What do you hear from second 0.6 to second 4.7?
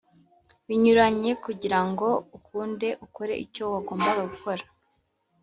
binyuranye kugira ngo ukunde ukore icyo wagombaga gukora